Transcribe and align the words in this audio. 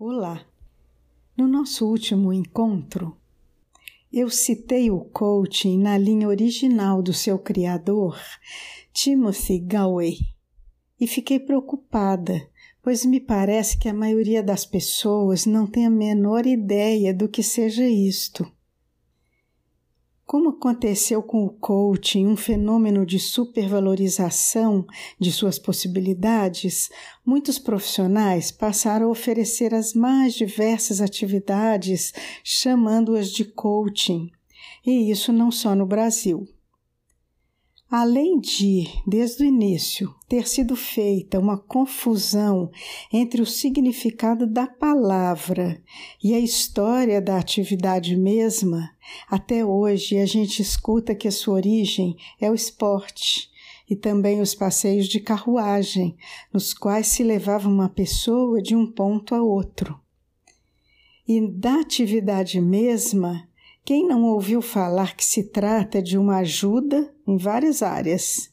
Olá! 0.00 0.46
No 1.36 1.48
nosso 1.48 1.84
último 1.84 2.32
encontro, 2.32 3.16
eu 4.12 4.30
citei 4.30 4.92
o 4.92 5.00
coaching 5.00 5.76
na 5.76 5.98
linha 5.98 6.28
original 6.28 7.02
do 7.02 7.12
seu 7.12 7.36
criador, 7.36 8.16
Timothy 8.92 9.58
Galway, 9.58 10.18
e 11.00 11.06
fiquei 11.08 11.40
preocupada, 11.40 12.48
pois 12.80 13.04
me 13.04 13.18
parece 13.18 13.76
que 13.76 13.88
a 13.88 13.92
maioria 13.92 14.40
das 14.40 14.64
pessoas 14.64 15.46
não 15.46 15.66
tem 15.66 15.84
a 15.84 15.90
menor 15.90 16.46
ideia 16.46 17.12
do 17.12 17.28
que 17.28 17.42
seja 17.42 17.84
isto. 17.84 18.48
Como 20.28 20.50
aconteceu 20.50 21.22
com 21.22 21.46
o 21.46 21.48
coaching, 21.48 22.26
um 22.26 22.36
fenômeno 22.36 23.06
de 23.06 23.18
supervalorização 23.18 24.86
de 25.18 25.32
suas 25.32 25.58
possibilidades, 25.58 26.90
muitos 27.24 27.58
profissionais 27.58 28.50
passaram 28.50 29.06
a 29.06 29.10
oferecer 29.10 29.72
as 29.72 29.94
mais 29.94 30.34
diversas 30.34 31.00
atividades, 31.00 32.12
chamando-as 32.44 33.30
de 33.30 33.42
coaching, 33.42 34.30
e 34.86 35.10
isso 35.10 35.32
não 35.32 35.50
só 35.50 35.74
no 35.74 35.86
Brasil. 35.86 36.46
Além 37.90 38.38
de, 38.38 38.86
desde 39.06 39.42
o 39.42 39.46
início, 39.46 40.14
ter 40.28 40.46
sido 40.46 40.76
feita 40.76 41.38
uma 41.38 41.56
confusão 41.56 42.70
entre 43.10 43.40
o 43.40 43.46
significado 43.46 44.46
da 44.46 44.66
palavra 44.66 45.82
e 46.22 46.34
a 46.34 46.38
história 46.38 47.18
da 47.18 47.38
atividade 47.38 48.14
mesma, 48.14 48.90
até 49.26 49.64
hoje 49.64 50.18
a 50.18 50.26
gente 50.26 50.60
escuta 50.60 51.14
que 51.14 51.26
a 51.26 51.32
sua 51.32 51.54
origem 51.54 52.14
é 52.38 52.50
o 52.50 52.54
esporte 52.54 53.48
e 53.88 53.96
também 53.96 54.42
os 54.42 54.54
passeios 54.54 55.08
de 55.08 55.18
carruagem, 55.18 56.14
nos 56.52 56.74
quais 56.74 57.06
se 57.06 57.22
levava 57.22 57.70
uma 57.70 57.88
pessoa 57.88 58.60
de 58.60 58.76
um 58.76 58.86
ponto 58.86 59.34
a 59.34 59.42
outro. 59.42 59.98
E 61.26 61.40
da 61.40 61.80
atividade 61.80 62.60
mesma, 62.60 63.48
quem 63.82 64.06
não 64.06 64.24
ouviu 64.24 64.60
falar 64.60 65.16
que 65.16 65.24
se 65.24 65.44
trata 65.44 66.02
de 66.02 66.18
uma 66.18 66.40
ajuda 66.40 67.10
em 67.28 67.36
várias 67.36 67.82
áreas? 67.82 68.50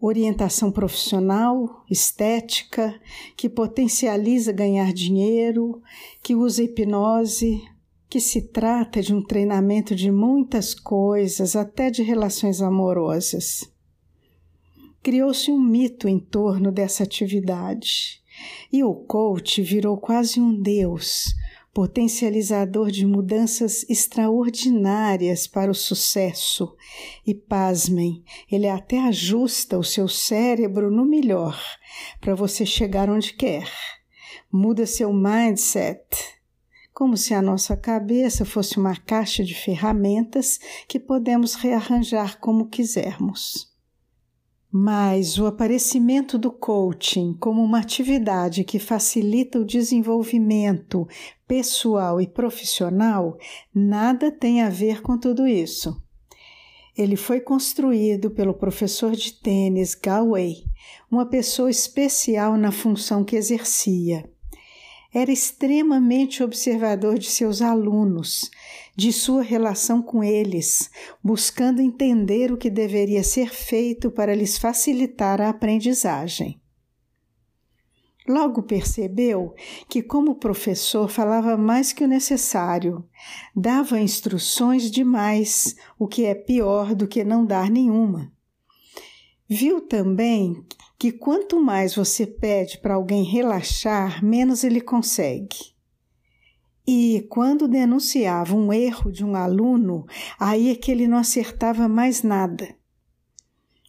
Orientação 0.00 0.72
profissional, 0.72 1.84
estética, 1.90 2.98
que 3.36 3.48
potencializa 3.48 4.50
ganhar 4.52 4.92
dinheiro, 4.92 5.82
que 6.22 6.34
usa 6.34 6.62
hipnose, 6.62 7.62
que 8.08 8.20
se 8.20 8.40
trata 8.40 9.02
de 9.02 9.14
um 9.14 9.22
treinamento 9.22 9.94
de 9.94 10.10
muitas 10.10 10.74
coisas, 10.74 11.54
até 11.54 11.90
de 11.90 12.02
relações 12.02 12.62
amorosas. 12.62 13.70
Criou-se 15.02 15.50
um 15.50 15.60
mito 15.60 16.08
em 16.08 16.18
torno 16.18 16.72
dessa 16.72 17.02
atividade 17.02 18.22
e 18.72 18.82
o 18.82 18.94
coach 18.94 19.62
virou 19.62 19.96
quase 19.98 20.40
um 20.40 20.60
deus 20.60 21.26
potencializador 21.76 22.90
de 22.90 23.04
mudanças 23.04 23.84
extraordinárias 23.86 25.46
para 25.46 25.70
o 25.70 25.74
sucesso. 25.74 26.74
E 27.26 27.34
pasmem, 27.34 28.24
ele 28.50 28.66
até 28.66 28.98
ajusta 29.00 29.78
o 29.78 29.84
seu 29.84 30.08
cérebro 30.08 30.90
no 30.90 31.04
melhor 31.04 31.62
para 32.18 32.34
você 32.34 32.64
chegar 32.64 33.10
onde 33.10 33.34
quer. 33.34 33.70
Muda 34.50 34.86
seu 34.86 35.12
mindset. 35.12 36.00
Como 36.94 37.14
se 37.14 37.34
a 37.34 37.42
nossa 37.42 37.76
cabeça 37.76 38.46
fosse 38.46 38.78
uma 38.78 38.96
caixa 38.96 39.44
de 39.44 39.54
ferramentas 39.54 40.58
que 40.88 40.98
podemos 40.98 41.56
rearranjar 41.56 42.40
como 42.40 42.70
quisermos. 42.70 43.75
Mas 44.78 45.38
o 45.38 45.46
aparecimento 45.46 46.36
do 46.36 46.50
coaching 46.50 47.32
como 47.40 47.64
uma 47.64 47.78
atividade 47.78 48.62
que 48.62 48.78
facilita 48.78 49.58
o 49.58 49.64
desenvolvimento 49.64 51.08
pessoal 51.48 52.20
e 52.20 52.26
profissional 52.26 53.38
nada 53.74 54.30
tem 54.30 54.60
a 54.60 54.68
ver 54.68 55.00
com 55.00 55.16
tudo 55.16 55.46
isso. 55.46 55.98
Ele 56.94 57.16
foi 57.16 57.40
construído 57.40 58.30
pelo 58.30 58.52
professor 58.52 59.12
de 59.12 59.32
tênis 59.32 59.94
Galway, 59.94 60.66
uma 61.10 61.24
pessoa 61.24 61.70
especial 61.70 62.58
na 62.58 62.70
função 62.70 63.24
que 63.24 63.34
exercia 63.34 64.30
era 65.12 65.32
extremamente 65.32 66.42
observador 66.42 67.18
de 67.18 67.26
seus 67.26 67.62
alunos, 67.62 68.50
de 68.94 69.12
sua 69.12 69.42
relação 69.42 70.02
com 70.02 70.22
eles, 70.22 70.90
buscando 71.22 71.80
entender 71.80 72.52
o 72.52 72.56
que 72.56 72.70
deveria 72.70 73.22
ser 73.22 73.50
feito 73.50 74.10
para 74.10 74.34
lhes 74.34 74.58
facilitar 74.58 75.40
a 75.40 75.48
aprendizagem. 75.48 76.60
Logo 78.28 78.62
percebeu 78.62 79.54
que, 79.88 80.02
como 80.02 80.34
professor, 80.34 81.08
falava 81.08 81.56
mais 81.56 81.92
que 81.92 82.02
o 82.02 82.08
necessário, 82.08 83.04
dava 83.54 84.00
instruções 84.00 84.90
demais, 84.90 85.76
o 85.96 86.08
que 86.08 86.24
é 86.24 86.34
pior 86.34 86.94
do 86.94 87.06
que 87.06 87.22
não 87.22 87.46
dar 87.46 87.70
nenhuma. 87.70 88.32
Viu 89.48 89.80
também 89.80 90.64
que 90.98 91.12
quanto 91.12 91.60
mais 91.60 91.94
você 91.94 92.26
pede 92.26 92.78
para 92.78 92.94
alguém 92.94 93.22
relaxar, 93.22 94.24
menos 94.24 94.64
ele 94.64 94.80
consegue. 94.80 95.74
E 96.86 97.26
quando 97.28 97.66
denunciava 97.66 98.54
um 98.54 98.72
erro 98.72 99.10
de 99.10 99.24
um 99.24 99.34
aluno, 99.34 100.06
aí 100.38 100.70
é 100.70 100.76
que 100.76 100.90
ele 100.90 101.08
não 101.08 101.18
acertava 101.18 101.88
mais 101.88 102.22
nada. 102.22 102.74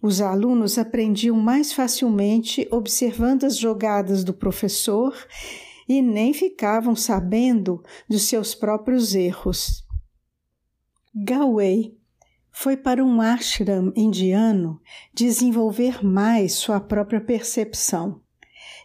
Os 0.00 0.20
alunos 0.20 0.78
aprendiam 0.78 1.36
mais 1.36 1.72
facilmente 1.72 2.68
observando 2.70 3.44
as 3.44 3.56
jogadas 3.56 4.22
do 4.22 4.32
professor 4.32 5.14
e 5.88 6.00
nem 6.00 6.32
ficavam 6.32 6.94
sabendo 6.94 7.82
dos 8.08 8.28
seus 8.28 8.54
próprios 8.54 9.14
erros. 9.14 9.84
Galway 11.14 11.96
foi 12.56 12.76
para 12.76 13.04
um 13.04 13.20
ashram 13.20 13.92
indiano 13.96 14.80
desenvolver 15.12 16.04
mais 16.04 16.52
sua 16.52 16.78
própria 16.78 17.20
percepção 17.20 18.20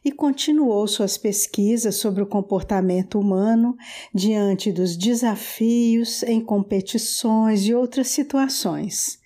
e 0.03 0.11
continuou 0.11 0.87
suas 0.87 1.19
pesquisas 1.19 1.95
sobre 1.97 2.23
o 2.23 2.25
comportamento 2.25 3.19
humano 3.19 3.77
diante 4.13 4.71
dos 4.71 4.97
desafios 4.97 6.23
em 6.23 6.41
competições 6.41 7.67
e 7.67 7.73
outras 7.73 8.07
situações. 8.07 9.19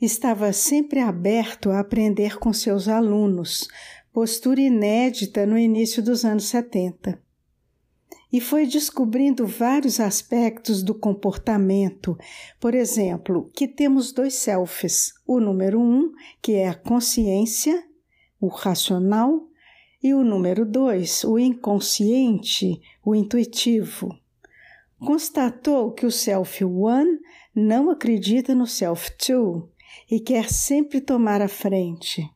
Estava 0.00 0.52
sempre 0.52 0.98
aberto 0.98 1.70
a 1.70 1.78
aprender 1.78 2.38
com 2.38 2.52
seus 2.52 2.88
alunos, 2.88 3.68
postura 4.12 4.60
inédita 4.60 5.46
no 5.46 5.56
início 5.56 6.02
dos 6.02 6.24
anos 6.24 6.46
70 6.46 7.23
e 8.34 8.40
foi 8.40 8.66
descobrindo 8.66 9.46
vários 9.46 10.00
aspectos 10.00 10.82
do 10.82 10.92
comportamento. 10.92 12.18
Por 12.58 12.74
exemplo, 12.74 13.48
que 13.54 13.68
temos 13.68 14.10
dois 14.10 14.34
selfies: 14.34 15.12
o 15.24 15.38
número 15.38 15.80
um, 15.80 16.10
que 16.42 16.54
é 16.54 16.68
a 16.68 16.74
consciência, 16.74 17.80
o 18.40 18.48
racional, 18.48 19.46
e 20.02 20.12
o 20.12 20.24
número 20.24 20.66
dois, 20.66 21.22
o 21.22 21.38
inconsciente, 21.38 22.80
o 23.04 23.14
intuitivo. 23.14 24.18
Constatou 24.98 25.92
que 25.92 26.04
o 26.04 26.10
self 26.10 26.64
one 26.64 27.20
não 27.54 27.88
acredita 27.88 28.52
no 28.52 28.66
self 28.66 29.12
two 29.16 29.70
e 30.10 30.18
quer 30.18 30.50
sempre 30.50 31.00
tomar 31.00 31.40
a 31.40 31.46
frente. 31.46 32.28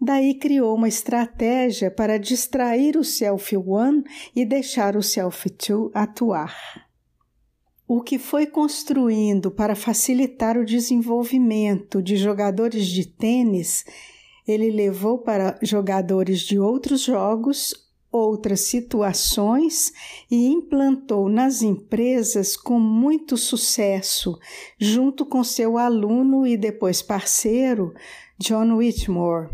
Daí 0.00 0.34
criou 0.34 0.74
uma 0.74 0.88
estratégia 0.88 1.90
para 1.90 2.18
distrair 2.18 2.96
o 2.96 3.04
Self 3.04 3.54
One 3.54 4.02
e 4.34 4.46
deixar 4.46 4.96
o 4.96 5.02
Self 5.02 5.50
Two 5.50 5.90
atuar. 5.92 6.88
O 7.86 8.00
que 8.00 8.18
foi 8.18 8.46
construindo 8.46 9.50
para 9.50 9.74
facilitar 9.74 10.56
o 10.56 10.64
desenvolvimento 10.64 12.00
de 12.00 12.16
jogadores 12.16 12.86
de 12.86 13.04
tênis, 13.04 13.84
ele 14.48 14.70
levou 14.70 15.18
para 15.18 15.58
jogadores 15.60 16.40
de 16.40 16.58
outros 16.58 17.02
jogos, 17.02 17.74
outras 18.10 18.60
situações 18.60 19.92
e 20.30 20.46
implantou 20.46 21.28
nas 21.28 21.60
empresas 21.62 22.56
com 22.56 22.80
muito 22.80 23.36
sucesso, 23.36 24.38
junto 24.78 25.26
com 25.26 25.44
seu 25.44 25.76
aluno 25.76 26.46
e 26.46 26.56
depois 26.56 27.02
parceiro, 27.02 27.92
John 28.38 28.76
Whitmore. 28.76 29.50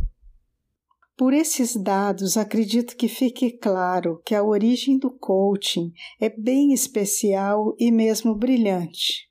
Por 1.17 1.33
esses 1.33 1.75
dados, 1.75 2.37
acredito 2.37 2.95
que 2.95 3.09
fique 3.09 3.51
claro 3.51 4.21
que 4.23 4.35
a 4.35 4.45
origem 4.45 4.99
do 4.99 5.11
coaching 5.11 5.91
é 6.21 6.29
bem 6.29 6.75
especial 6.75 7.75
e 7.79 7.91
mesmo 7.91 8.35
brilhante. 8.35 9.31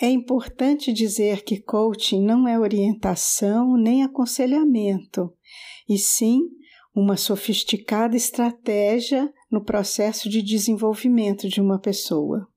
É 0.00 0.08
importante 0.08 0.90
dizer 0.92 1.44
que 1.44 1.60
coaching 1.60 2.24
não 2.24 2.48
é 2.48 2.58
orientação 2.58 3.76
nem 3.76 4.02
aconselhamento, 4.02 5.34
e 5.86 5.98
sim 5.98 6.40
uma 6.94 7.16
sofisticada 7.16 8.16
estratégia 8.16 9.30
no 9.50 9.62
processo 9.62 10.28
de 10.28 10.40
desenvolvimento 10.40 11.48
de 11.48 11.60
uma 11.60 11.78
pessoa. 11.78 12.48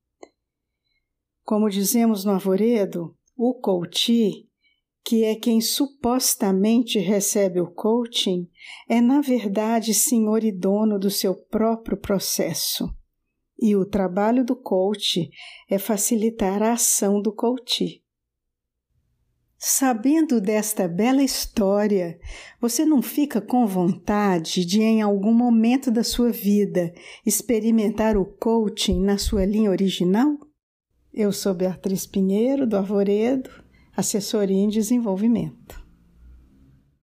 Como 1.44 1.68
dizemos 1.68 2.24
no 2.24 2.32
Arvoredo, 2.32 3.14
o 3.36 3.54
coach 3.54 4.48
que 5.04 5.24
é 5.24 5.34
quem 5.34 5.60
supostamente 5.60 6.98
recebe 6.98 7.60
o 7.60 7.70
coaching, 7.70 8.48
é 8.88 9.00
na 9.00 9.20
verdade 9.20 9.92
senhor 9.92 10.44
e 10.44 10.52
dono 10.52 10.98
do 10.98 11.10
seu 11.10 11.34
próprio 11.34 11.96
processo. 11.96 12.88
E 13.60 13.76
o 13.76 13.84
trabalho 13.84 14.44
do 14.44 14.56
coach 14.56 15.30
é 15.68 15.78
facilitar 15.78 16.62
a 16.62 16.72
ação 16.72 17.20
do 17.20 17.32
coach. 17.32 18.02
Sabendo 19.56 20.40
desta 20.40 20.88
bela 20.88 21.22
história, 21.22 22.18
você 22.60 22.84
não 22.84 23.00
fica 23.00 23.40
com 23.40 23.64
vontade 23.64 24.64
de, 24.64 24.82
em 24.82 25.00
algum 25.00 25.32
momento 25.32 25.88
da 25.88 26.02
sua 26.02 26.32
vida, 26.32 26.92
experimentar 27.24 28.16
o 28.16 28.24
coaching 28.24 29.00
na 29.00 29.18
sua 29.18 29.44
linha 29.44 29.70
original? 29.70 30.36
Eu 31.14 31.30
sou 31.30 31.54
Beatriz 31.54 32.06
Pinheiro, 32.06 32.66
do 32.66 32.76
Arvoredo, 32.76 33.61
assessoria 33.96 34.56
em 34.56 34.68
desenvolvimento. 34.68 35.81